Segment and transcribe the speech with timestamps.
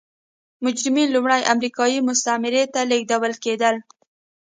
[0.63, 3.75] مجرمین لومړی امریکايي مستعمرې ته لېږدول کېدل.